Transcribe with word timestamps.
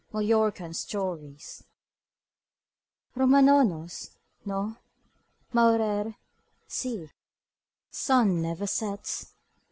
MALLORCAN 0.13 0.73
STORIES 0.73 1.63
Romanonos 3.15 4.09
no. 4.45 4.75
Maurer 5.53 6.15
see. 6.67 7.07
Sun 7.91 8.41
never 8.41 8.65
sets. 8.65 9.35